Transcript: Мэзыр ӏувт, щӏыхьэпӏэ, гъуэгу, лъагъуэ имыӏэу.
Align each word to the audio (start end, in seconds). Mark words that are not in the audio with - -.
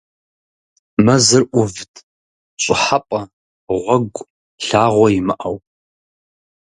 Мэзыр 1.05 1.43
ӏувт, 1.51 1.93
щӏыхьэпӏэ, 2.61 3.21
гъуэгу, 3.83 4.27
лъагъуэ 4.67 5.07
имыӏэу. 5.17 5.55